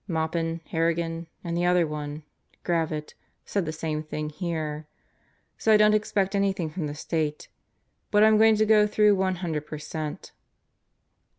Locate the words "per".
9.67-9.77